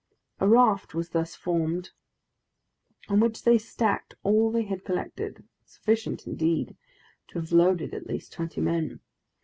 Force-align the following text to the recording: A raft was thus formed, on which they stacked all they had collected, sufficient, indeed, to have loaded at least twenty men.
A 0.39 0.47
raft 0.47 0.95
was 0.95 1.09
thus 1.09 1.35
formed, 1.35 1.91
on 3.07 3.19
which 3.19 3.43
they 3.43 3.59
stacked 3.59 4.15
all 4.23 4.49
they 4.49 4.63
had 4.63 4.83
collected, 4.83 5.43
sufficient, 5.63 6.25
indeed, 6.25 6.75
to 7.27 7.39
have 7.39 7.51
loaded 7.51 7.93
at 7.93 8.07
least 8.07 8.33
twenty 8.33 8.61
men. 8.61 9.01